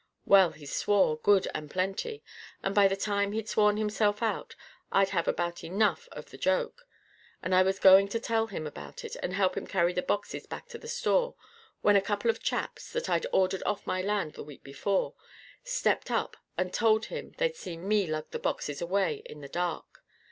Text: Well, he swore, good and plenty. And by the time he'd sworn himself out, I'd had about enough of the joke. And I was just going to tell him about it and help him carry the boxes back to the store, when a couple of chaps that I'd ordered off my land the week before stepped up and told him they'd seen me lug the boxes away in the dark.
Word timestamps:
Well, 0.25 0.49
he 0.49 0.65
swore, 0.65 1.17
good 1.17 1.47
and 1.53 1.69
plenty. 1.69 2.23
And 2.63 2.73
by 2.73 2.87
the 2.87 2.95
time 2.95 3.33
he'd 3.33 3.47
sworn 3.47 3.77
himself 3.77 4.23
out, 4.23 4.55
I'd 4.91 5.09
had 5.09 5.27
about 5.27 5.63
enough 5.63 6.09
of 6.11 6.31
the 6.31 6.39
joke. 6.39 6.87
And 7.43 7.53
I 7.53 7.61
was 7.61 7.75
just 7.75 7.83
going 7.83 8.07
to 8.07 8.19
tell 8.19 8.47
him 8.47 8.65
about 8.65 9.05
it 9.05 9.15
and 9.21 9.33
help 9.35 9.55
him 9.55 9.67
carry 9.67 9.93
the 9.93 10.01
boxes 10.01 10.47
back 10.47 10.67
to 10.69 10.79
the 10.79 10.87
store, 10.87 11.35
when 11.81 11.95
a 11.95 12.01
couple 12.01 12.31
of 12.31 12.41
chaps 12.41 12.91
that 12.93 13.11
I'd 13.11 13.27
ordered 13.31 13.61
off 13.63 13.85
my 13.85 14.01
land 14.01 14.33
the 14.33 14.43
week 14.43 14.63
before 14.63 15.13
stepped 15.63 16.09
up 16.09 16.35
and 16.57 16.73
told 16.73 17.05
him 17.13 17.35
they'd 17.37 17.55
seen 17.55 17.87
me 17.87 18.07
lug 18.07 18.31
the 18.31 18.39
boxes 18.39 18.81
away 18.81 19.21
in 19.27 19.41
the 19.41 19.47
dark. 19.49 20.01